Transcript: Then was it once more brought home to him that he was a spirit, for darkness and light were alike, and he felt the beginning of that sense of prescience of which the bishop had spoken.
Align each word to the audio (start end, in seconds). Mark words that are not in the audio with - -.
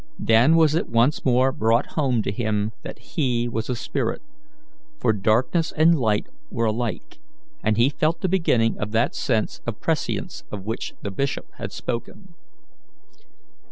Then 0.17 0.55
was 0.55 0.73
it 0.73 0.89
once 0.89 1.23
more 1.23 1.51
brought 1.51 1.91
home 1.91 2.23
to 2.23 2.31
him 2.31 2.71
that 2.81 2.97
he 2.97 3.47
was 3.47 3.69
a 3.69 3.75
spirit, 3.75 4.23
for 4.99 5.13
darkness 5.13 5.71
and 5.71 5.93
light 5.95 6.25
were 6.49 6.65
alike, 6.65 7.19
and 7.63 7.77
he 7.77 7.89
felt 7.91 8.21
the 8.21 8.27
beginning 8.27 8.79
of 8.79 8.93
that 8.93 9.13
sense 9.13 9.61
of 9.67 9.79
prescience 9.79 10.43
of 10.51 10.65
which 10.65 10.95
the 11.03 11.11
bishop 11.11 11.45
had 11.59 11.71
spoken. 11.71 12.33